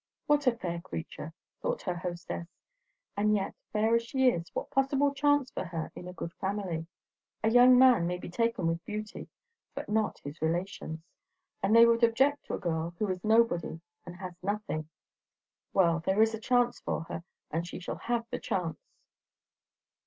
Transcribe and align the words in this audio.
What 0.25 0.47
a 0.47 0.55
fair 0.57 0.81
creature! 0.81 1.31
thought 1.61 1.83
her 1.83 1.93
hostess; 1.93 2.47
and 3.15 3.35
yet, 3.35 3.53
fair 3.71 3.93
as 3.93 4.01
she 4.01 4.29
is, 4.29 4.49
what 4.55 4.71
possible 4.71 5.13
chance 5.13 5.51
for 5.51 5.63
her 5.65 5.91
in 5.93 6.07
a 6.07 6.13
good 6.13 6.33
family? 6.41 6.87
A 7.43 7.51
young 7.51 7.77
man 7.77 8.07
may 8.07 8.17
be 8.17 8.27
taken 8.27 8.65
with 8.65 8.83
beauty, 8.83 9.29
but 9.75 9.89
not 9.89 10.17
his 10.23 10.41
relations; 10.41 11.03
and 11.61 11.75
they 11.75 11.85
would 11.85 12.01
object 12.03 12.45
to 12.45 12.55
a 12.55 12.59
girl 12.59 12.95
who 12.97 13.07
is 13.09 13.23
nobody 13.23 13.79
and 14.03 14.15
has 14.15 14.33
nothing. 14.41 14.89
Well, 15.71 15.99
there 15.99 16.23
is 16.23 16.33
a 16.33 16.39
chance 16.39 16.79
for 16.81 17.03
her, 17.03 17.23
and 17.51 17.67
she 17.67 17.79
shall 17.79 17.97
have 17.97 18.25
the 18.31 18.39
chance. 18.39 18.81